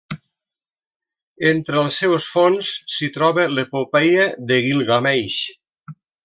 [1.49, 5.39] Entre els seus fons s'hi troba l'Epopeia de Guilgameix.